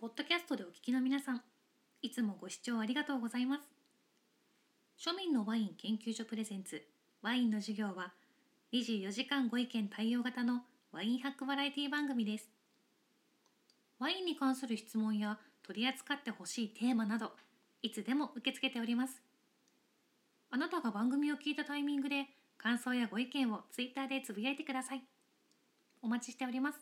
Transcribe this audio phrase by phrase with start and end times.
[0.00, 1.42] ポッドキャストでお聞きの皆さん、
[2.02, 3.58] いつもご視聴ありがとうございま
[4.96, 5.08] す。
[5.08, 6.80] 庶民のワイン研究所プレゼンツ
[7.20, 8.12] ワインの授業は
[8.72, 12.48] 24時間ご意見対応型のワインハックバラエティ番組です。
[13.98, 17.32] ワインに関する質問や取り扱ってほしいテーマなど、
[17.82, 19.20] いつでも受け付けております。
[20.52, 22.26] あなたが番組を聞いたタイミングで
[22.56, 25.02] 感想やご意見をツイッターでつぶやいてください。
[26.00, 26.78] お待ちしております。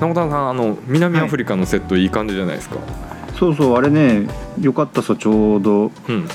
[0.00, 2.76] 直田さんあの南アフリカのセットいい感じじゃないですか、
[3.38, 4.28] そうそうあれね
[4.60, 5.90] よかったさちょうど。
[6.08, 6.28] うん。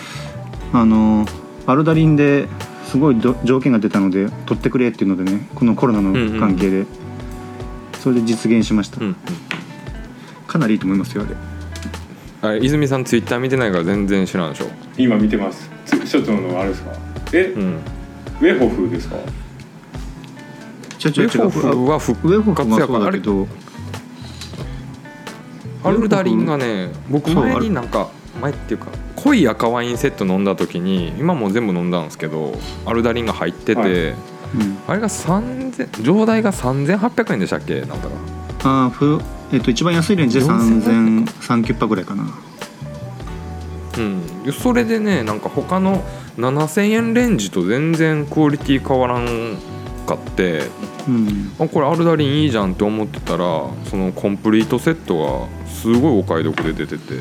[0.73, 1.25] あの
[1.67, 2.47] アルダリンで
[2.85, 6.85] すごいど条件が出たので取ってくれっていうのでねこのコロナの関係で、
[7.99, 9.15] それで実現しました、うん
[10.47, 11.35] かなりいいと思いますよあれ。
[12.41, 14.65] あれ泉さんツイッター見てないから全然知らんでしょ。
[14.97, 15.69] 今見てます。
[15.85, 16.91] つ所長のあれですか？
[17.33, 17.75] え、うん。
[17.75, 19.15] ウェホフですか？
[21.09, 23.05] 違う違うは復活やから。
[23.05, 23.21] あれ
[25.83, 32.53] アルダリンがね僕前になんか前っていうか濃い赤ワインセット飲んだ時に今もう全部飲んだんですけど
[32.85, 33.89] アルダリンが入ってて、はい。
[33.89, 37.79] うん、あれが3000上代が3800円でしたっけ？
[37.81, 38.09] なんだか。
[38.63, 39.21] あーふ
[39.53, 42.25] えっと一番安いレンジで4000 3000キュッパぐらいかな。
[43.97, 44.21] うん。
[44.53, 46.03] それでねなんか他の
[46.37, 49.57] 7000円レンジと全然クオリティ変わらん
[50.05, 50.63] かって
[51.07, 51.51] うん。
[51.59, 57.15] あこれアルダリンいいじゃんって思ってたらそのコンプリートセットがすごいお買い得で出てて。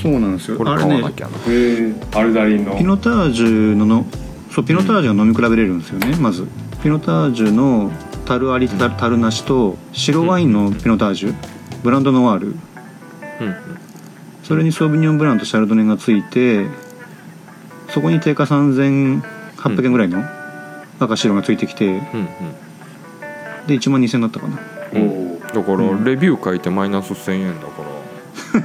[0.00, 0.56] そうなんですよ。
[0.56, 2.76] これ買わなきゃな、えー、アルダリンの。
[2.76, 4.06] ピノタージュのの
[4.50, 6.46] そうピノタージュが飲み比べれるんですよね、まず。
[6.82, 7.92] ピノタージュの
[8.24, 11.34] 樽ありた樽なしと白ワインのピノタージュ、
[11.82, 12.46] ブランドノワール。
[12.48, 12.56] うん
[14.50, 16.66] それにソービニョンブランとシャルドネがついて
[17.90, 20.24] そこに定価3800円ぐらいの
[20.98, 22.00] 赤白がついてきてうんうん
[23.70, 24.56] で1万2000円だったかな。
[24.56, 26.04] だからうん。
[26.04, 27.82] レビュー書いてマイナス1000円だか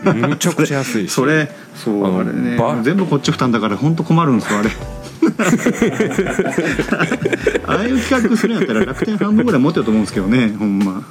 [0.06, 1.12] ら むちゃくちゃ安いし。
[1.12, 4.70] それそうあれねバ全部こっち負担だから本当困るんですよあれ。
[7.68, 11.04] ああいう企画するんやったら楽天半分ぐらい持ってると思うんですけどねほんま。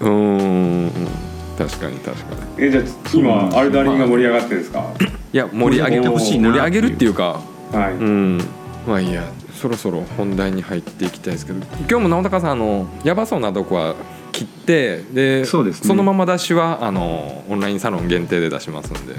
[0.00, 0.10] うー
[0.86, 0.90] ん。
[1.58, 2.64] 確かに確かに。
[2.66, 4.86] えじゃあ今アルダリンが盛り上がってるんですか？
[5.32, 7.40] いや盛り上げてほしいな盛り上げるっていうか。
[7.72, 8.40] はい、うん。
[8.86, 9.24] まあいいや
[9.60, 13.94] そろそろ本題に入っていきたいですけど今日も直高さんあのやばそうなとこは
[14.32, 15.94] 切ってでそうですね。
[15.94, 19.14] のまま出しはあのオンラインサロン限定で出しますんで。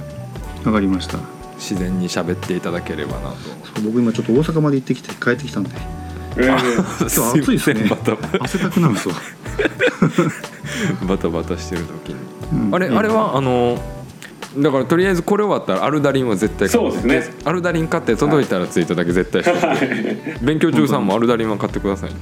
[0.65, 1.19] わかりました。
[1.57, 3.81] 自然に喋っていただければなと。
[3.83, 5.69] 僕今ちょっと大阪まで行ってきて帰ってきたんで。
[6.37, 7.83] えー、今日暑いですね。
[7.89, 9.09] バタバ汗だくなんです
[11.05, 12.15] バタバタしてる時に。
[12.67, 12.75] うん。
[12.75, 13.77] あれあれはあの
[14.57, 17.33] だからとりあえずこれ終わったらアルダリンは絶対買ってそうですね。
[17.45, 22.17] アルダリン買って届いたらツイートだけ絶対して、 勉強中さんもアルダリンは買ってくださいね。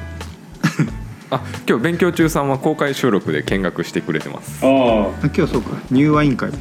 [1.31, 4.63] あ今日勉強中さんは公開収録で見学してくれてます。
[4.63, 4.69] ああ。
[4.69, 5.69] あ今日はそうか。
[5.90, 6.51] ニューワイン会。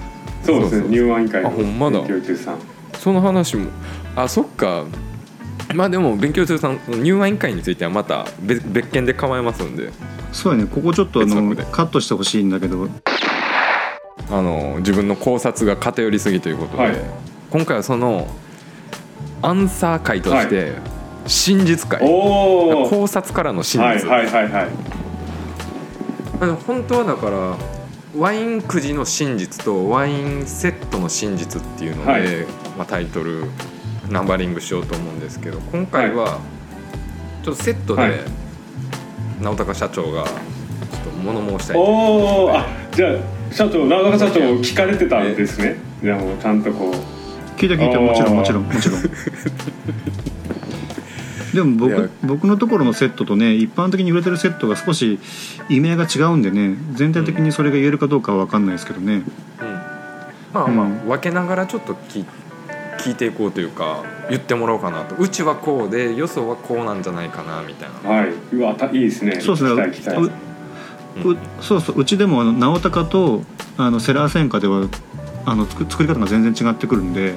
[0.42, 1.98] そうですそうそうね入ワイン会のあほんまだ。
[2.00, 2.54] 勉強中さん。
[2.94, 3.66] その話も。
[4.16, 4.84] あそっか。
[5.74, 9.90] まあでも勉強中さん入ワイン会についてはまた別別件で構えますんで。
[10.32, 10.66] そうやね。
[10.70, 12.88] ここちょっとあのカットしてほしいんだけど
[14.30, 16.96] あの自分の考察が偏りすぎということで、はい。
[17.50, 18.28] 今回はその
[19.40, 20.74] アンサー会として
[21.26, 24.68] 真実会、考察からの真実、はいはいはい
[26.66, 27.56] 本当はだから
[28.16, 32.22] ワインくじの真実とワインセットの真実っていうので、はい。
[32.76, 33.44] まあ、タイトル
[34.08, 36.38] ナンバリングしようと思うんですけど今回は
[37.42, 38.12] ちょっとセットで、はい。
[39.40, 40.34] 直高社長がちょっ
[41.04, 45.76] と物申したいおおあじゃあ社長長岡社長聞かれてたんですね。
[46.02, 46.94] じゃあもうちゃんとこう。
[47.58, 48.00] 聞いた聞いた。
[48.00, 49.02] もちろんもちろんもちろん。
[51.54, 55.18] でも僕僕のところのセットとね一般的に売れてるセットが少し
[55.68, 59.24] 意味合いが違うんでね全体的にそれが言えるかどうかは分かんないですけどね、うん。
[60.52, 61.08] まあまあ、うん。
[61.08, 62.26] 分けながらちょっと聞い
[63.00, 65.16] 聞いていこうというか言ってもらおうかなと。
[65.16, 68.10] うちはこうでよそはこうなんじゃないかなみたいな。
[68.10, 68.32] はい。
[68.52, 69.40] うわたいいですね。
[69.40, 70.30] そうですね
[71.60, 73.42] そうそううちでも直高と
[73.76, 74.86] あのセラー戦火では
[75.46, 77.34] あの作作り方が全然違ってくるんで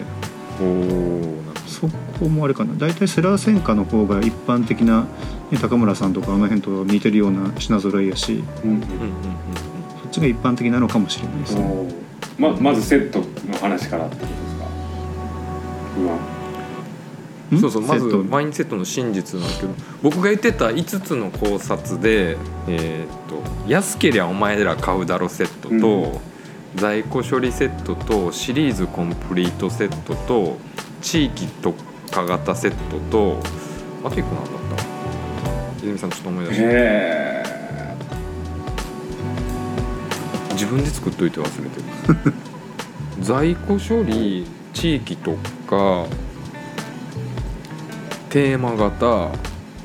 [0.62, 1.88] おおそ
[2.20, 2.74] こもあれかな。
[2.78, 5.08] 大体セラー戦火の方が一般的な、
[5.50, 11.94] ね、高村さんとかあの辺と似てるような品揃えやしうんうんそっちが一般的なのかもしれないですね。
[12.38, 14.66] ままずセットの話からってことですか？
[15.98, 16.41] 今うん
[17.60, 22.38] そうそうまずセットワインセットの真実なんですけど僕が言ってた5つの考察で、
[22.68, 26.22] えー、と安けりゃお前ら買うだろセットと、
[26.76, 30.58] 在庫処理セットとシリーズコンプリートセットと
[31.02, 31.78] 地域特
[32.12, 33.40] 化型セットと
[34.06, 34.92] あと1個何だった。
[35.80, 37.32] 泉さんちょっと思い出したへえ
[40.54, 42.34] 自分で作っといて忘れてる。
[43.20, 45.34] 在庫処理地域と
[45.68, 46.06] か
[48.32, 49.30] テーマ型。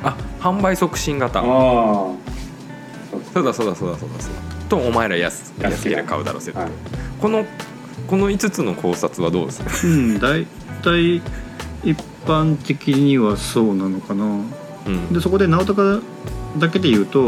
[0.02, 1.40] あ販売促進型。
[1.40, 1.44] ああ
[3.34, 4.40] そうだそうだそうだそうだそうだ。
[4.69, 6.70] とお前ら安安安けりゃ買うだろうセット、はい。
[7.20, 7.44] この
[8.06, 9.70] この5つの考察はどうですか？
[9.87, 10.46] うん大
[10.82, 11.16] 体
[11.84, 14.25] 一般的にはそうなのかな。
[14.25, 15.12] うん。
[15.12, 16.00] でそこで直高
[16.58, 17.20] だけで言うと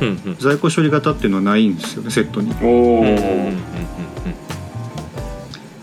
[0.00, 0.36] うんうん。
[0.38, 2.54] 在庫処理型っていうのはないんですよねセットに。
[2.62, 3.18] おおうんうんうんう
[3.50, 3.54] ん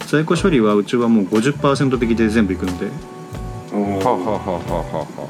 [0.08, 2.88] 在庫処理はうちはもう50%引きで全部いくので
[4.08, 5.28] はあはあはあはあはあは。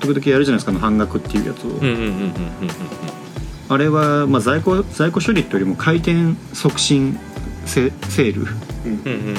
[0.00, 2.32] 時々やるじゃないですかあの半額っていうやつを、うんうんうんうんうんうん
[3.68, 7.18] あれは、まあ、在庫在庫処理っていうよりも回転促進
[7.64, 8.42] セセール。
[8.42, 9.36] うんうんうんうん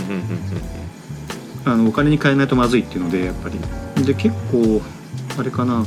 [1.66, 3.60] あのお金に換えないとまずいっていうのでやっぱり。
[4.04, 4.82] で結構
[5.38, 5.86] あれかな。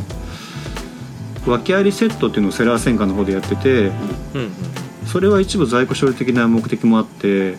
[1.46, 3.92] 訳ありセットっていうのをセラー戦艦の方でやっててうんうん
[5.06, 7.56] それは一部在庫処理的な目的もあってう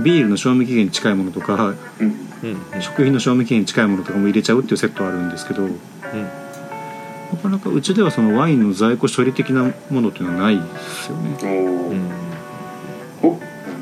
[0.00, 0.04] ん。
[0.04, 2.82] ビールの賞味期限に近いものとかうんうんうん。
[2.82, 5.68] 食品の賞味期限に近いものとかも入れちゃうっていうセットはあるんですけどな
[7.42, 12.26] かなかうちではそのワインの在庫処理的なものっていうのはないですよね。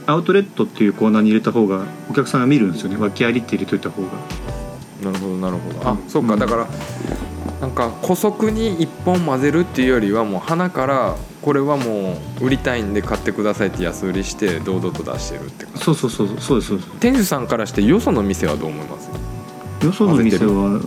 [0.07, 2.97] アウトレットっていうコーナーに入れた方がお客さんが見るんですよね。
[2.97, 4.09] 訳ありって入れといた方が。
[5.03, 5.89] なるほどなるほど。
[5.89, 6.11] あうん。
[6.11, 6.37] そうか。
[6.37, 6.69] だから
[7.61, 16.91] なんか古速に一本混ぜるっていうよりはもう花からこれはもう売りたいんで買ってくださいって安売りして堂々と出してるってそうそうそうそうですそうです。
[17.01, 19.11] 店主さんからしてよその店はどう思います？
[19.85, 20.81] よその店は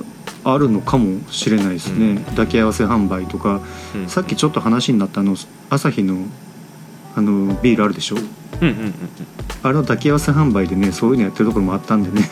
[0.44, 2.24] あるのかもしれないですね、うん。
[2.24, 3.62] 抱き合わせ販売とか。
[3.94, 4.08] うん。
[4.08, 5.36] さっきちょっと話になったあの
[5.70, 6.26] 朝日の
[7.18, 8.16] あのビールあるでしょ？
[8.16, 8.20] う
[8.66, 8.94] んうんうん
[9.64, 12.30] あれの抱き合わせ販売でねそういうのやってるところもあったんでね。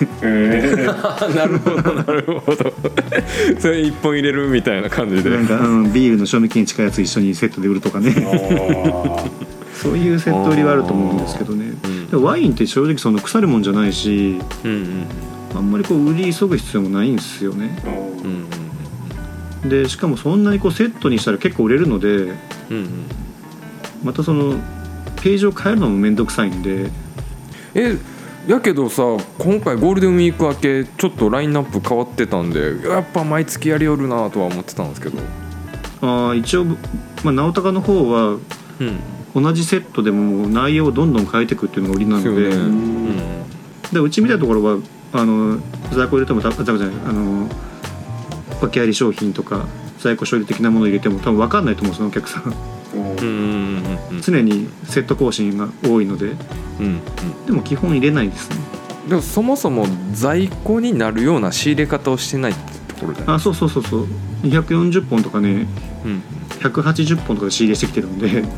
[1.35, 2.73] なるほどなるほど。
[3.59, 5.31] それ一本入れるみたいな感じで。
[5.31, 8.13] なんか、うん、ビールの賞味期限近いやつ一緒にセットで売るとかね。
[8.31, 9.25] あ
[9.73, 11.73] そういうセット売りはあると思うんですけどね。
[11.83, 12.07] うん。
[12.07, 14.88] でもワインって正直その腐るもんじゃないしうんうん
[15.55, 17.75] あんまりこう売り急ぐ必要もないんですよね。
[19.63, 22.88] うんでしかもそんなにこうセットにしたら結構売れるのでうんうん。
[24.03, 24.53] またその
[25.25, 26.92] ページを変えるのも面倒くさいんで。
[27.74, 27.98] え
[28.48, 29.01] やけどさ
[29.39, 35.18] 今回ゴールデンウィーク明けちょっとラインナップ変わってたんでやっぱ毎月やりよるなとは思ってたんですけど。
[36.01, 36.75] あー一応、ま
[37.25, 38.38] あ、直高の方は
[38.80, 38.83] う
[39.39, 39.42] ん。
[39.44, 42.56] 同じセットでも内容をどんどん変えていくっていうのが売りなので,、そうね。
[42.56, 43.44] うん。
[43.92, 44.77] でうちみたいなところは
[45.12, 45.60] あの
[45.92, 47.50] 在庫入れてもたたじゃないあの
[48.62, 49.66] 訳あり商品とか
[49.98, 52.75] 在庫処理的なものを入れても多分分かんないと思うんですよお客さん
[54.21, 56.27] 常にセット更新が多いので。
[56.80, 57.45] うんうん。
[57.45, 58.57] でも基本入れないですね。
[59.07, 64.07] でもそもそも在庫になるような仕入れ方をしてないってところじゃないあそうそうそうそう。
[64.44, 65.68] 240本とかね
[66.06, 66.24] うん
[66.59, 68.27] 180本とかで仕入れしてきてるんで。
[68.27, 68.50] うん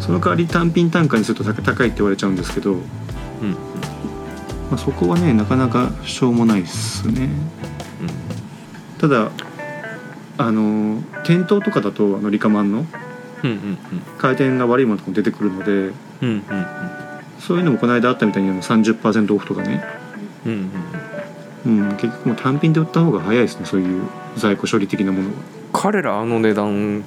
[0.00, 4.74] その代わり単品単価にすると高高いって言われちゃうんですけど、まうん。
[4.74, 7.28] あ、そこはねなかなかしょうもないですね。
[8.98, 9.30] ただ
[10.38, 12.86] あの店頭とかだとあのリカマンの
[13.44, 13.78] うんうん
[14.18, 15.92] 回転が悪いものとかも出てくるのでうん
[16.22, 16.42] うん
[17.38, 19.82] そういうのもこの間あったみたいにあの30%オフとかね、
[20.46, 20.70] うんうん
[21.66, 21.88] うん。
[21.90, 24.02] うん、結局もう単品で売った方が早いですねそういう
[24.36, 25.34] 在庫処理的なものは。
[25.72, 27.04] 彼らあの値段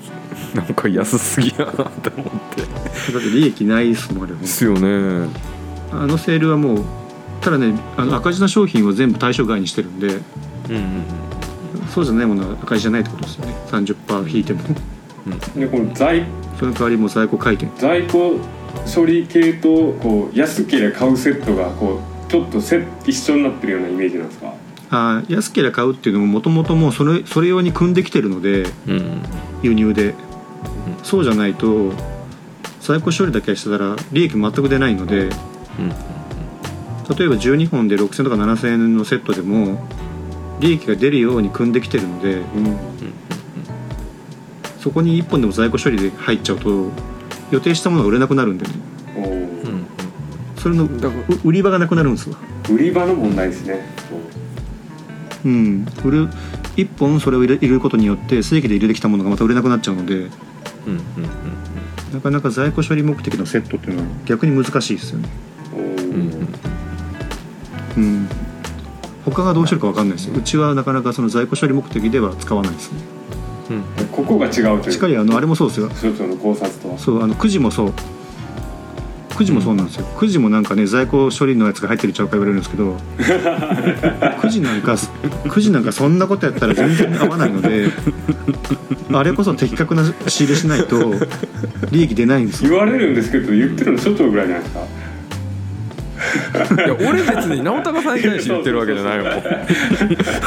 [0.55, 2.25] なんか安すぎやなって思っ
[2.55, 2.61] て。
[3.11, 5.27] だって利益ないですもんあれですよね。
[5.91, 6.83] あのセールはもう
[7.41, 10.07] ただねあの赤字な商品は全部対象外にしてるんで。
[10.07, 11.03] うんうん
[11.93, 13.55] そうじゃないものは赤字じゃないってことですよね。
[13.69, 14.61] 30%引いても
[15.55, 16.25] でこの在
[16.59, 18.39] その代わりもう在庫回転在庫
[18.93, 24.53] 処理系とこう安ければ買うセットがこうちょっとセ一緒になってるようなイメージなんですか？
[24.89, 28.91] あー安ければ買うっていうのももともともうそれそれ用に組んできてるのでうん。
[28.91, 29.21] うん
[29.63, 30.13] 輸入で、
[31.03, 31.93] そうじゃないと
[32.81, 35.29] 在庫処理だけしてたら利益全く出ないのでうん。
[37.17, 39.87] 例えば12本で6000とか7000円のセットでも
[40.59, 42.77] 利益が出るように組んできてるのでうん
[44.83, 46.89] そこに1本でも在庫処理で入っちゃうと
[47.51, 48.71] 予定したものが売れなくなるんでね。
[49.15, 49.19] う
[49.69, 49.85] ん
[50.57, 52.37] それのだからう売り場がなくなるんですわ。
[52.69, 53.79] 売り場の問題ですね。
[55.45, 55.87] うん。
[56.03, 56.27] 売る
[56.75, 60.29] 1本それを入れ入れることによって正規で入れてきたものがまた売れなくなっちゃうのでうんうん
[62.13, 65.29] なかなか在庫処理目的のセットっていうのは逆に難しいですよね。
[67.97, 68.03] うん。
[68.03, 68.29] うん。
[69.23, 70.35] 他がどうしてるか分かんないですよ。
[70.35, 73.22] うちはなかなかその在庫処理目的では使わないですね
[73.69, 73.83] うん。
[74.11, 74.91] ここが違うという。
[74.91, 75.89] しっかりあのあれもそうですよ。
[75.89, 77.93] 一つの考察とはそうあのくじもそう。
[79.31, 80.05] 9時もそうなんですよ。
[80.15, 87.87] 9時もなんかね在庫処理のやつが入ってるちゃうか言われるんですけど 9時なんか9時なんかそんなことやったら全然合わないので
[89.11, 91.15] あれこそ的確な仕入れしないと
[91.89, 92.69] 利益出ないんですよ。
[92.69, 94.81] 言われるんですけど言ってるの所長ぐらいじゃないですか？
[96.75, 99.27] いや俺別に直隆さんに対して言ってるわけじゃないもん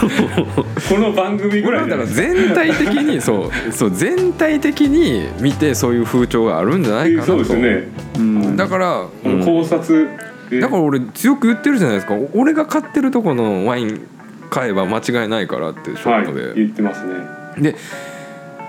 [0.89, 7.33] この番組ぐ俺はだから全体的にそう そう全体的に見てそういう風潮があるんじゃないかなと。
[7.33, 7.89] そうですね。
[8.19, 8.57] うん。
[8.57, 10.09] だから、この考察。
[10.51, 12.15] でだから俺強く言ってるじゃないですか。
[12.35, 14.01] 俺が買ってるとこのワイン
[14.49, 17.15] 買えば間違いないからってショはいットで、言ってますね。
[17.59, 17.75] で、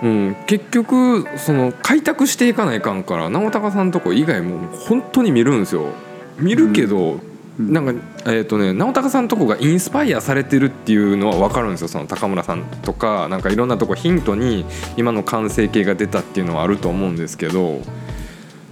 [0.02, 5.92] うん、結局その開拓していかないかんから直隆さんとこ以外も本当に見るんですよ。
[6.40, 7.27] 見るけど、うん
[7.58, 11.88] なんかえっ、とね直隆さんとこがインスパイアされてるっていうのは分かるんですよ。
[11.88, 14.64] その高村さんとかなんかいろんなとこヒントに
[14.96, 17.80] 今の完成形が出たっていうのはあると思うんですけど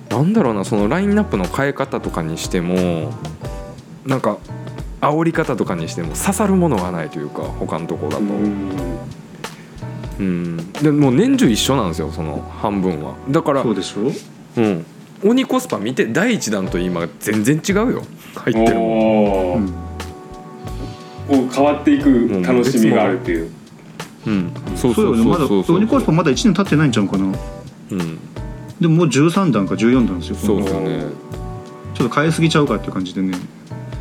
[0.08, 3.12] なんだろうなそのラインナップの変え方とかにしても
[4.06, 4.38] なんか
[5.00, 8.22] 煽り方とかにしても刺さるものがないというか他のとこだと。
[8.22, 8.98] うん。
[10.18, 13.16] うん、でもう年中一緒なんですよその半分は。
[13.28, 14.12] だからそうでしょ？
[14.58, 14.86] うん
[15.24, 18.02] 鬼コスパ見て第一弾と今全然違うよ。
[18.34, 19.56] 入ってるもん。
[19.56, 19.86] うん
[21.26, 23.50] こう変わっていく楽しみがあるっていう。
[24.26, 24.52] うん。
[24.76, 25.24] そうそうよね。
[25.24, 27.24] まだオニコスパまだ1年経ってないんちゃうかな。
[27.24, 28.18] うん。
[28.80, 31.04] でももう13段か14段ですよそうですよね
[31.94, 33.36] ちょっと変えすぎちゃうかっていう感じでね。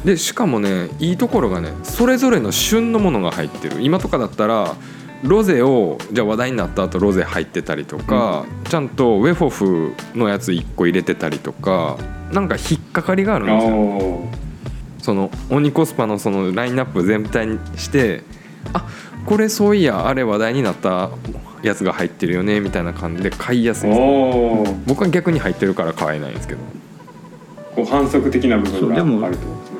[0.03, 3.81] でしかもねいいところがねそれぞれの旬のものが入ってる。
[3.81, 4.75] 今とかだったら
[5.23, 11.97] ロゼをじゃあ話題になった後ロゼ入ってたりとか、ちゃんとウェフォフのやつ1個入れてたりとか
[12.31, 13.75] なんか引っかかりがあるんですよ。
[13.75, 14.29] お
[15.01, 18.23] その鬼コスパのそのラインナップ全体にして
[18.73, 18.87] あ
[19.25, 21.11] これそういやあれ話題になった
[21.61, 23.89] やつが入ってるよねみたいな感じで買いやすい
[24.87, 26.59] 僕は逆に入ってるから買えないんですけど。
[27.75, 29.77] こう反則的な部分があるとですね。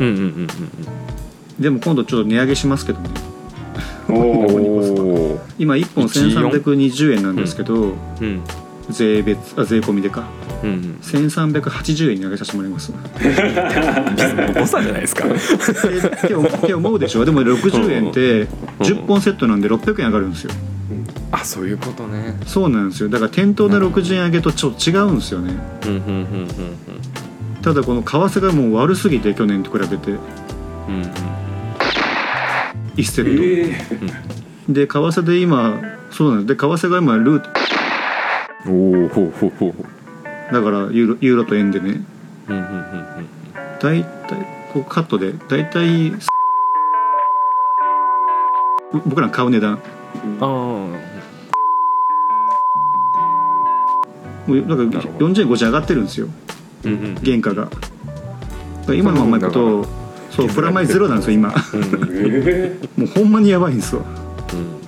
[0.00, 0.48] うんうんうん。
[1.58, 3.31] でも今度ちょっと値上げしますけどね
[5.58, 7.74] 今1本1320円なんですけど、
[8.20, 8.40] うん。
[8.90, 10.24] 税別あ税込みでか。
[10.62, 10.98] うんうん。
[11.02, 12.92] 1380円に上げさせてもらいます。
[14.58, 15.24] 誤差じゃないですか。
[15.28, 15.30] っ
[16.66, 17.24] て思うでしょ？
[17.24, 18.48] でも60円って
[18.80, 20.50] 10本セットなんで600円上がるんですよ。
[21.30, 22.36] あそういうことね。
[22.46, 23.08] そうなんですよ。
[23.08, 25.54] だから店頭で60円上げとちょっと違うんですよね。
[25.86, 26.26] うんうんうんうん。
[27.62, 30.10] ただこの為替がもう悪すぎて去年と比べて。
[30.10, 30.18] うんうん
[32.96, 33.74] 1セッえ。
[34.66, 35.80] トで為替で今
[36.10, 36.56] そうなんです。
[36.56, 37.50] で為替が今ルート。
[38.68, 39.84] おおほうほうほうほ
[40.52, 42.00] だからユーロユーロと円でね。
[42.48, 43.28] ううんうんうん
[43.80, 46.12] 大体こうカットで大体
[49.04, 49.80] 僕ら買う値段。
[50.24, 50.46] うんあ
[54.46, 55.26] もうだからなるほど。
[55.28, 56.26] 40円50円上がってるんですよ。
[56.84, 57.68] あうんうん原価が。
[58.94, 59.86] 今のままいくと
[60.34, 61.50] そうプラマイゼロなんですよ今。
[61.50, 61.54] も
[63.04, 64.80] うほんまにやばいんですようん。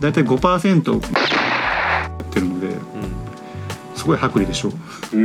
[0.00, 2.76] 大体5%やってるのでうん。
[3.96, 4.72] すごい薄利でしょう。
[4.72, 5.24] ーうん。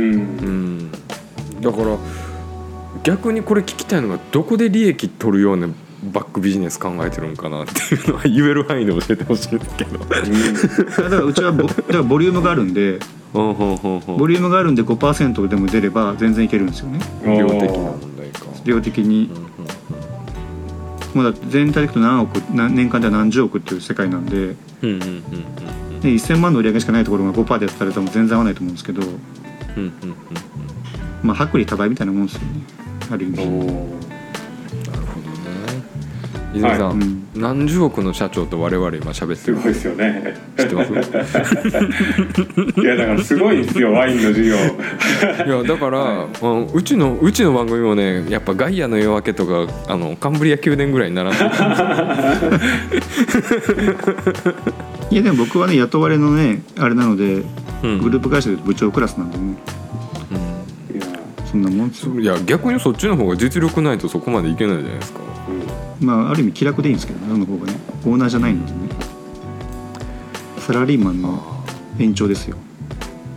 [0.88, 0.90] ん。
[1.60, 1.96] だから
[3.04, 5.68] 逆にこれ聞きたいのがどこで利益取るような
[6.02, 9.98] バックビジネス考えてるんかなっていうのは言える範囲で教えてほしいんですけど。
[10.04, 12.98] だからうちはボだからボリュームがあるんで
[13.32, 17.00] ボリュームがあるんで5%でも出れば全然いけるんですよね。
[17.24, 18.46] うん量的な問題か。
[18.64, 19.30] 量的に。
[19.30, 19.52] うんうん
[21.14, 24.56] まだ全体でいくと何億何年間では何十億っていう世界なんで。
[24.80, 29.02] で1000万の売り上げしかないところが5%でやったら多分全然合わないと思うんですけど。
[31.22, 32.46] まあ薄利多売みたいなもんですよね。
[33.10, 33.36] ある意味、
[36.54, 36.92] おーなるほどね。
[36.92, 40.36] 泉さん、うん、何十億の社長と我々今喋ってるすごいですよね。
[40.56, 40.92] 知ってます？
[40.92, 44.56] いやだからすごいんですよワインの授業。
[44.56, 44.58] い
[45.48, 51.50] やだから、うんうちのうちの番組もねやっぱガイアの夜明けとかあのカンブリア宮殿ぐらいに並んでる。
[55.10, 57.42] いやでも僕はね雇われのねあれなので
[57.82, 57.98] うん。
[58.00, 59.56] グループ会社で部長クラスなんでね。
[61.50, 61.90] そんなもん
[62.22, 65.20] いや逆にそっちの方が実力ないとそこまでいけないじゃないですか。
[65.20, 65.32] うん
[66.04, 67.74] まあある意味気楽でいいんですけどねあの方がね。
[68.04, 68.78] オーナーじゃないのでね。
[70.58, 71.42] サラリーマンの
[71.98, 72.56] 延長ですよ。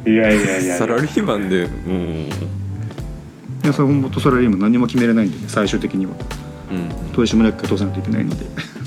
[0.06, 2.30] いやいやいやサラリーマンでうん。
[3.64, 6.14] いやそれ本当サラリーマン何も決めれないんでね最終的には。
[6.72, 7.14] うん。
[7.14, 8.46] 取締役が通さないといけないので。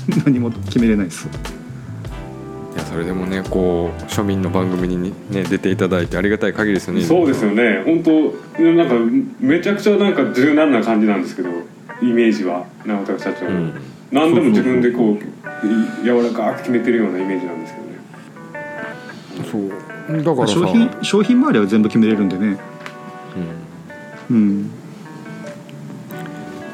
[0.25, 1.27] 何も決めれないです。
[1.27, 7.01] いやそれでもねこう庶民の番組にね出ていただいてありがたい限りですよね。
[7.03, 7.83] そうですよね。
[7.85, 8.95] 本当なんか
[9.39, 11.49] めちゃくちゃなんか柔軟な感じなんですけど
[12.01, 12.65] イメージは
[13.17, 13.73] 社長、うん。
[14.11, 17.99] 何でも自分でこうい柔らかく決めてるようなイメージなんですけどね。
[19.51, 20.23] そう。
[20.23, 20.53] だからさ。
[20.53, 22.57] 商品商品周りは全部決めれるんでね。
[24.29, 24.35] うん。
[24.35, 24.63] うん。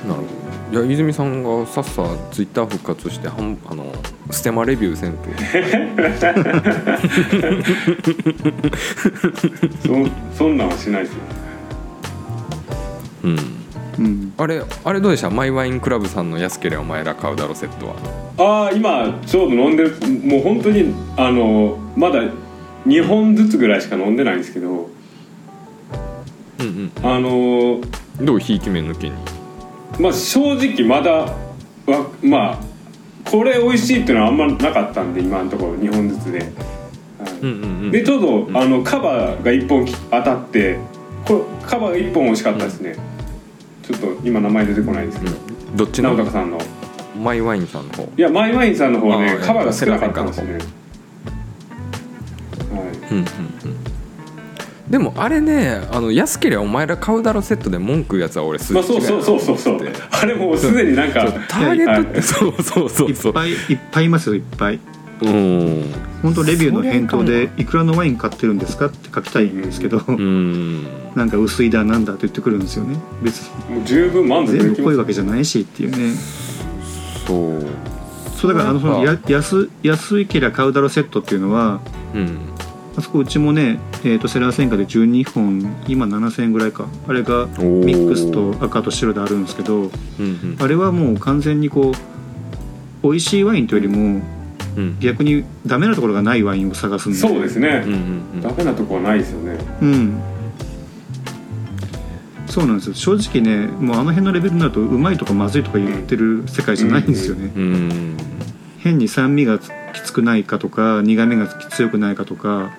[0.08, 0.25] なるほど。
[0.72, 3.86] いや泉さんがさっさツイッター復活してはんあの
[4.32, 5.20] ステマレビューせんと。
[10.34, 11.20] そそんなんはしないですよ。
[13.24, 13.64] うん
[13.98, 14.34] うん。
[14.38, 15.30] あれあれどうでした？
[15.30, 17.96] マイワインクラブさんの安ければお前ら買うだろセットは。
[18.38, 19.96] ああ今ちょうど飲んでる。
[20.24, 22.24] もう本当にあのまだ
[22.86, 24.90] 2本ずつぐらいしか飲んでないんですけど。
[26.60, 27.80] うんあの
[28.20, 29.12] うんどうひいき目抜きに？
[30.00, 32.60] まあ正直まだわまあ
[33.30, 36.50] これ美味しいっていうのはあんまなかったんで今のところ2本ずつで、はい
[37.42, 37.92] うんうんうん。
[37.92, 40.78] でちょうどあのカバーが1本き当たって
[41.25, 42.96] これカバーが1本美味しかったですね、
[43.86, 45.34] ちょっと今名前出てこないですけど、
[45.75, 46.15] どっちの？
[46.15, 46.60] 直高さんの。
[47.22, 48.04] マイワインさんの方。
[48.18, 50.62] いやマイワインさんの方はあーねカバーが少なかったんですねはい。
[53.12, 53.30] うんうんうん。
[54.89, 59.80] でもあれねあの安ければお前ら買うだろセットで文句言うやつは俺すまあそうそうそうそうそう
[60.12, 63.32] あれもうすでになんかターゲットってそうそうそうそう。
[63.32, 64.80] いっぱいいっぱいいますよいっぱい
[65.22, 65.93] うん。
[66.22, 70.84] 本当レビューの返答で「いくらのワイン買ってるんですか?」って書きたいんですけど、うん。
[71.15, 72.98] なんか薄いだなんだって言ってくるんですよね。
[73.22, 73.75] 別に。
[73.75, 76.13] もう十分満足で全部濃いわけじゃないしっていうね。
[77.27, 77.65] そう。
[78.36, 78.74] そうだからあ。
[78.74, 81.79] のそのや安安いけりゃ買うだろセットっていうのは
[82.13, 82.38] うん。
[82.98, 86.88] あそこうちもね、えー、とセラー戦火で12本今7000円ぐらいか。
[87.07, 90.55] あれがミックスと赤と白であるんですけどうんうん。
[90.60, 91.93] あれはもう完全にこ
[93.03, 94.24] う美味しいワインというよりもうん
[95.00, 97.84] 逆にダメなところがないワインを探すんでそうですね。
[97.86, 97.96] うんう
[98.38, 99.58] んダメなとこはないですよね。
[99.82, 100.22] うん。
[102.48, 102.94] そうなんですよ。
[102.94, 108.17] 正直ねもうあの辺のレベルになるとうまいとかまずいとか言ってる世界じゃないんですよね、うんうん。
[108.79, 112.72] 変に酸味がきつくないかとか苦味が強くないかとか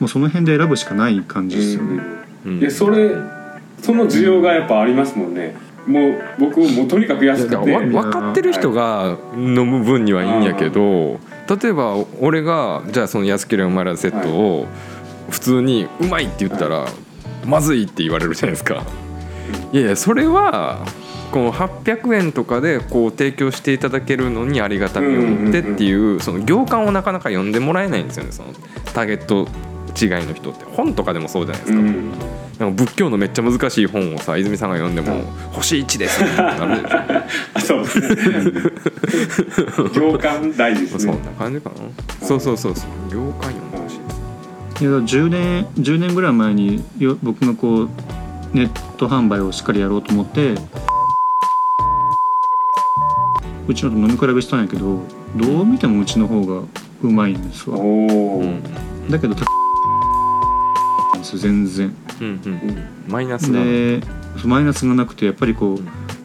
[0.00, 2.02] もうその辺で選ぶしかない感じですよね、
[2.46, 2.58] うん。
[2.58, 3.10] いやそれ
[3.80, 5.54] その需要がやっぱありますもんね
[5.86, 7.56] もう僕もうとにかく安くて。
[7.56, 14.66] 分かってる人が飲む分にはいいんやけど例えば俺がじゃあその安ければお前らセットを
[15.30, 16.86] 普通にうまいって言ったら
[17.46, 18.84] まずいって言われるじゃないですか。
[19.72, 20.84] いやいやそれは
[21.32, 28.52] この800円とかでこう提供していただけるのにありがたみを持ってっていうその行間をなかなか読んでもらえないんですよねその
[28.94, 29.48] ターゲット
[30.00, 31.78] 違いの人って本とかでもそうじゃないですか。
[31.78, 32.12] うん
[32.58, 36.98] なんか仏教のめっちゃ難しい本をさ泉さんが読んでもうん「星1です」ってなるでしょ。
[37.54, 38.16] あそうですね
[39.94, 42.26] 行間大事ですねそんな感じかな。
[42.26, 43.12] そうそうそうそう。
[43.12, 43.94] 業界読んでほし
[44.80, 44.84] い。
[44.84, 47.88] いや10年10年ぐらい前によ僕がこう
[48.52, 50.54] ネット販売をしっかりやろうと思って
[53.68, 55.00] うちのと飲み比べしたんやけど
[55.36, 56.62] どう見てもうちの方が
[57.02, 58.44] うまいんですおわ
[59.08, 59.34] だけど
[61.32, 62.78] ですよ全然うんうん。
[63.08, 63.64] マイナスが。
[63.64, 64.00] で
[64.44, 65.78] マイナスがなくてやっぱりこ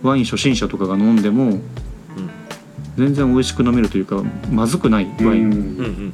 [0.03, 1.59] うワイン初心者とかが飲んでも
[2.97, 6.13] 全然美味しく飲めるというかまずくないワイン、うんうんうん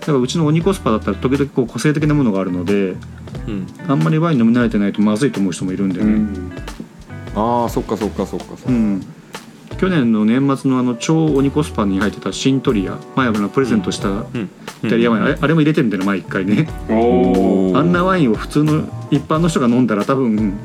[0.00, 2.96] だからうちの鬼コスパだったら時々こう個性的なものがあるのでうん
[3.48, 3.66] うん。
[3.88, 6.52] あんまりワイン飲み慣れてないとまずいと思う人もいるんでね、うん
[7.36, 8.62] ああそっかそっかそっかそっか。
[8.68, 9.06] うん
[9.78, 14.50] 去年の年末のあの超鬼コスパに入ってたシントリア前はプレゼントしたうん。
[14.86, 20.58] イタリアワイン、あれあれも入れてるんだよね前一回ねあんなワインを普通の一般の人が飲んだら多分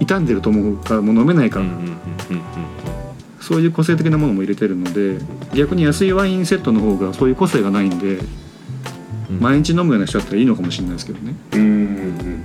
[0.00, 1.92] 傷んでると思うからもう飲めないから、うんうんうんうん
[3.40, 5.18] そういう個性的なものも入れてるので
[5.52, 8.20] 逆に安いワインセットの方がそういう個性がないんで
[9.30, 9.40] うん。
[9.40, 12.44] 毎日飲むような人だったらいいのかもしれないですけどねうんうん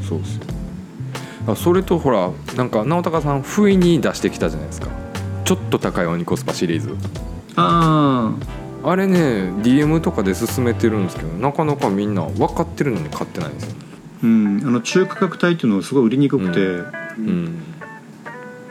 [0.00, 0.42] そうですよ。
[1.48, 4.88] あそれとほらなんか直高さん不意に出してきたじゃないですか。
[5.44, 6.94] ちょっと高い鬼コスパシリーズ。
[7.56, 9.18] あああれね
[9.62, 13.74] DM とかで勧めてるんですけどなかなかみんな分かってるのに買ってないんですよ。
[14.22, 16.62] うんあの中価格帯っていうのはすごい売りにくくて、う
[17.20, 17.28] ん。
[17.28, 17.62] うん。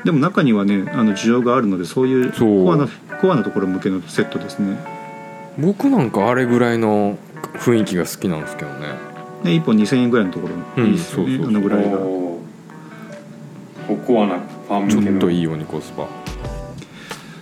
[0.03, 2.65] でも中にはねあの需要があるのでそういうそう。
[2.65, 2.87] コアな
[3.21, 4.77] コアなところ向けのセットですね。
[5.57, 7.17] 僕なんかあれぐらいの
[7.55, 8.87] 雰囲気が好きなんですけどね。
[9.43, 10.53] で1本2000円ぐらいのところ。
[10.77, 11.97] うんいいですよね、そうそうあのぐらいが。
[11.99, 13.87] おー。
[13.87, 15.15] ココアなファンち向けの。
[15.15, 16.07] ょっといい鬼コスパ。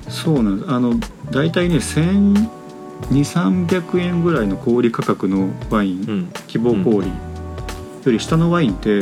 [0.10, 0.72] そうなんです。
[0.72, 0.94] あの
[1.32, 6.30] 大体ね1200300円ぐらいの小売価格のワイン、うん。
[6.48, 7.12] 希望小売よ
[8.12, 9.02] り下のワインって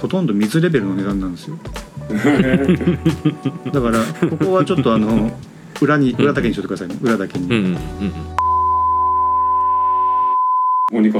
[0.00, 1.56] ほとんど水レベルの値段なんですよ。
[3.72, 5.30] だからここはちょっとあの
[5.80, 6.96] 裏に裏だけにしといてくださいね。
[7.00, 7.76] 裏だけに、うんうん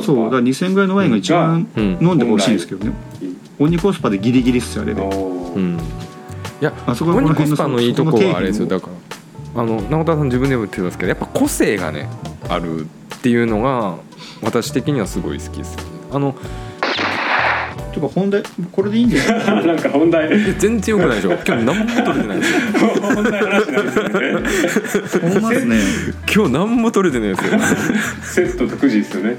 [0.03, 1.99] そうだから2000円ぐらいのワインが一番うん。
[2.03, 2.93] 飲んでほしいんですけどね。
[3.59, 5.01] 鬼コスパでギリギリっすよあれで。
[5.01, 5.79] うん。
[6.61, 8.67] いやあそこはこ鬼コの辺のスパのいいとこはあれですよ。
[8.67, 8.93] そだから
[9.55, 12.09] あの直田さん自分でも言ってたんですけどやっぱ個性がね
[12.49, 13.99] あるっていうのが
[14.43, 15.91] 私的にはすごい好きですよね。
[16.13, 16.35] あの
[17.93, 20.29] とか本題これでいいんですよなんか本題。
[20.33, 21.33] え全然良くないでしょ。
[21.33, 22.61] 今日何も取れてないですよ。
[23.03, 25.77] 本題話なんですね。
[25.77, 25.83] ね
[26.35, 28.49] 今日何も取れてないですよ。
[28.49, 29.37] セットと9時ですよね。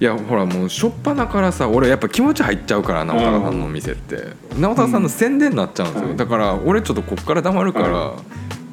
[0.00, 4.28] いやほらもう初っ端からさ俺やっぱ気持ち入っちゃうから直太さんの店って。
[4.56, 6.16] 直太さんの宣伝になっちゃうんですよ、うん。
[6.16, 8.16] だから俺ちょっとこっから黙るから、は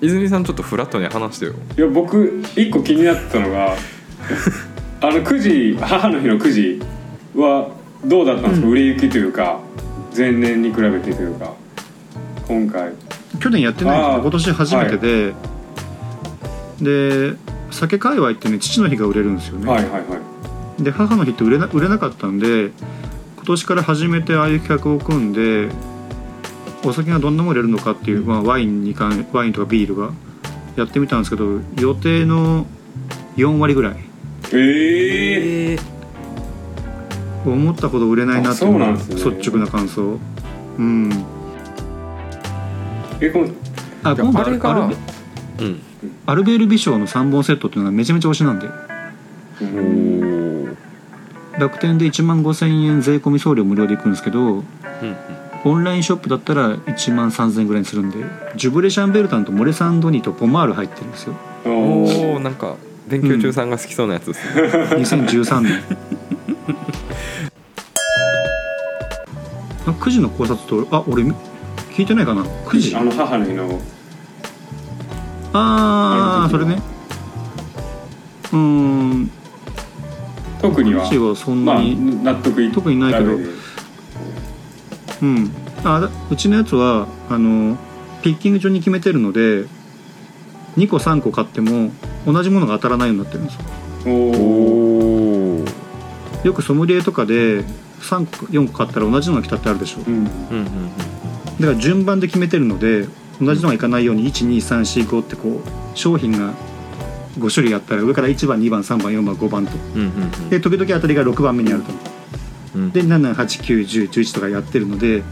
[0.05, 1.53] 泉さんちょっとフラットに話してよ。
[1.77, 3.75] いや僕一個気になってたのが
[5.01, 6.81] あの9時母の日の9時
[7.35, 7.69] は
[8.05, 9.59] どうだったんですか、売れ行きというか
[10.15, 11.53] 前年に比べてというか
[12.47, 12.91] 今回。
[13.39, 15.33] 去年やってないんですけど今年初めてで、
[17.31, 17.37] で
[17.71, 19.99] 酒界隈ってね父の日が売れるんですよね、はいはいは
[20.79, 20.83] い。
[20.83, 22.71] で母の日って売れな売れなかったんで
[23.35, 25.69] 今年から初めてああいう企画を組んで
[26.85, 30.11] お酒がどんなもの売れるのかっていう、まあ、ワインに関ワインとかビールが
[30.75, 32.65] やってみたんですけど予定の
[33.37, 33.95] 4割ぐらい。
[34.53, 35.79] えええ
[37.45, 38.93] 思ったほど売れないなっていうね。
[39.09, 40.19] 率直な感想。
[40.77, 41.11] うん。
[43.21, 43.49] えこの
[44.03, 44.95] あ今度アルあれ
[45.65, 45.81] うん。
[46.25, 48.67] アルベール美賞の3本セットっていうのがめちゃめちゃ推しなんで。
[51.57, 54.63] 楽天で1万5000円税込み送料無料でいくんですけどうん
[55.65, 58.23] オンラインショップだったら1万3000円ぐらいにするんで
[58.55, 61.33] ジュブレシャンベルタンとモレサンドニとポマール入ってるんですよ。
[61.65, 62.75] おおなんか
[63.07, 64.61] 勉強中さんが好きそうなやつですね、
[65.01, 65.83] 2013年。
[69.87, 72.43] あ9時の考察とあ俺聞いてないかな。
[72.43, 72.95] 9時？
[72.95, 73.79] あの母の日の。
[75.53, 76.79] あああそれね。
[78.51, 79.31] うーん。
[80.61, 81.05] 特には。
[81.05, 83.54] 9時はそんまあなに、納得い特にないけど
[85.21, 85.51] うん。
[85.83, 87.77] あだうちのやつはあの
[88.21, 89.65] ピッキング順に決めてるので
[90.77, 91.91] 2個3個買っても
[92.25, 93.61] 同じものが当たらないようになってるんですよ。
[96.43, 97.63] よくソムリエとかで
[98.01, 100.01] 3個4個買ったら同じのが来たってあるでしょ。
[100.05, 100.13] うん。
[100.13, 100.91] うんうん
[101.59, 103.07] だから順番で決めてるので
[103.41, 106.53] 同じのがいかないように12345ってこう商品が
[107.39, 109.71] 5種類あったら上から1番2番3番4番5番と。
[109.95, 110.49] うんうんうん。
[110.49, 111.91] で時々当たりが6番目にあると。
[111.91, 112.14] うん
[112.91, 115.23] で7891011とかやってるので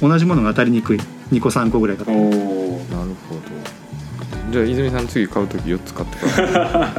[0.00, 0.98] うん同じものが当たりにくい。
[1.32, 2.40] 2個3個ぐらい買おってお
[2.94, 3.40] なるほど。
[4.52, 6.92] じゃあ泉さん次買う時4つ買ってくださ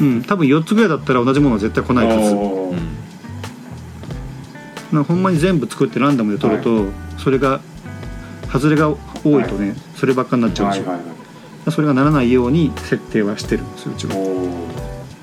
[0.02, 0.22] うん。
[0.22, 2.34] 多分4つぐらいだったら同じものは絶対来ないはず。
[2.34, 2.76] おー。
[4.92, 6.86] なんかほんまに全部作ってランダムで取ると、
[7.18, 7.60] それが
[8.52, 8.90] 外れが
[9.24, 11.12] 多いとね、そればっかになっちゃうんですよ、はいはいは
[11.68, 11.72] い。
[11.72, 14.14] それがならないように設定はしてるんですようちは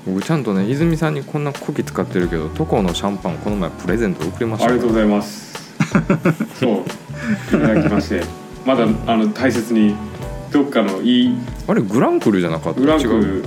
[0.06, 5.50] 僕ちゃんとね泉さんにこんなコキ使ってるけどトコのシャンパンこの前プレゼント送りましたよありがとうございます。
[6.58, 6.76] そう。
[6.78, 8.22] いただきまして。
[8.64, 9.94] まだあの大切に
[10.52, 11.34] どっかのいい
[11.66, 12.80] あれグランクルじゃなかった？
[12.80, 13.44] グランクル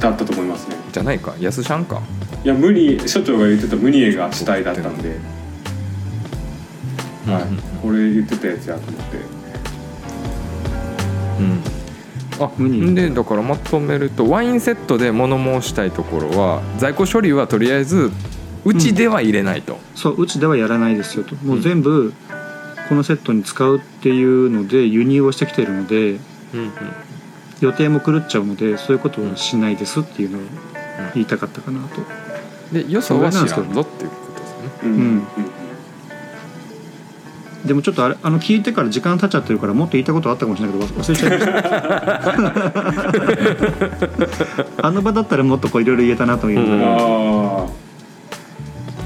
[0.00, 0.76] だったと思いますね。
[0.92, 1.34] じゃないか？
[1.40, 2.00] ヤスシャンか
[2.44, 5.08] いやムニ所長が言ってたムニエが主体だったんで、
[7.26, 9.16] はいうんこれ言ってたやつやと思って。
[11.40, 11.60] うん
[12.40, 18.10] あ無にでだからまとめるとワインセットで物申したいところは在庫処理はとりあえず
[18.64, 21.34] うちでは入れないと、そううちではやらないですよと。
[21.36, 22.14] もう全部
[22.88, 26.18] このセットに使うっていうので輸入をしてきてるのでうん
[26.60, 26.72] うん。
[27.60, 30.40] 予定も狂っちゃうのでそういうことをしないですっていうのを
[31.14, 32.00] 言いたかったかなと、
[32.72, 34.70] でよそは知らんぞっていうことですよね。
[34.82, 34.90] うん。
[34.90, 35.26] うん
[37.64, 41.38] でもちょっとあれあの聞いてから時間経っちゃってるからもっと言いたいことあったかもしれないけど忘れちゃいま
[44.28, 44.36] し
[44.78, 45.34] たあの場だった。
[45.36, 46.84] らもっとこういろいろ言えたなというのが、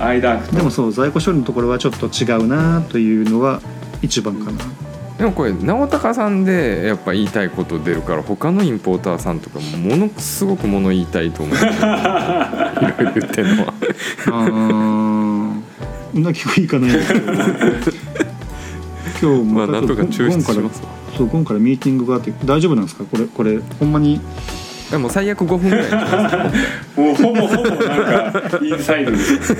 [0.00, 0.42] ああアイダー。
[0.42, 3.60] クとでもそう在庫処理のところはちょっと違うなというのは
[4.02, 4.58] 一番かな、
[5.18, 11.56] でもこれ直高さんでやっぱ言いたいこと出るから他のインポーターさんとかものすごくもの言いたいと思う。
[11.56, 13.74] いろいろ言ってるのは。
[14.26, 15.68] あー。
[16.14, 16.86] な聞くいいかな。
[16.86, 17.32] いんですけど
[19.20, 20.88] 今日まあなんとか抽出しますわ。
[21.16, 23.04] そうゴンからミーティングがあって大丈夫なんですか？
[23.04, 23.58] これこれ。
[23.58, 24.20] ほんまに？
[24.90, 25.86] でも最悪5分ぐら。
[25.86, 25.90] い
[26.96, 29.54] もうほぼほぼなんかインサイドです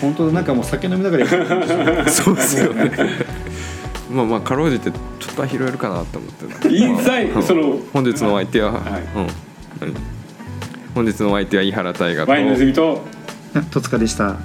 [0.00, 1.36] 本当だなんかもう酒飲みながらやって
[2.04, 2.92] るそうですよね。
[4.10, 4.98] まあまあかろうじてちょ
[5.32, 9.02] っとは拾えるかなと思ってインサイまあその本日のお相手は、はい。
[9.02, 9.26] うん。
[9.80, 9.94] 何
[10.94, 12.32] 本日のお相手は井原大河と。
[12.32, 13.02] ワインの泉と。
[13.70, 14.30] 戸塚でした。
[14.30, 14.36] あ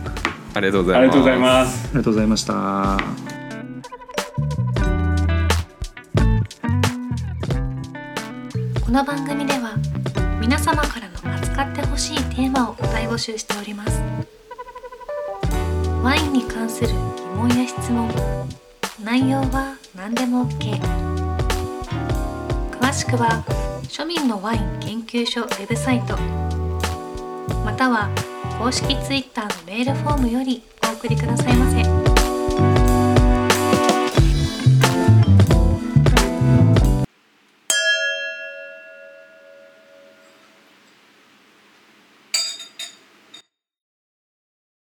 [0.56, 1.08] ありがとうございます。
[1.08, 1.90] ありがとうございます。
[1.92, 3.33] りがとうございました
[8.94, 9.76] の番組では
[10.40, 14.00] 皆様からの扱ってほしいテーマを大募集しております
[16.04, 16.96] ワインに関する疑
[17.36, 18.08] 問や質問
[19.04, 20.80] 内容は何でも OK
[22.70, 23.44] 詳しくは
[23.88, 26.16] 庶民のワイン研究所ウェブサイト
[27.66, 28.12] または
[28.60, 32.03] 公式 Twitter のメールフォームよりお送りくださいませ。